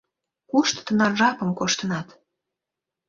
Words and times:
Кушто 0.49 0.79
тынар 0.85 1.11
жапым 1.19 1.49
коштынат? 1.59 2.07